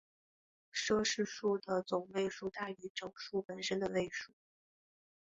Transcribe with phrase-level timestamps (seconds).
[0.73, 4.31] 奢侈数的总位数大于整数本身的位数。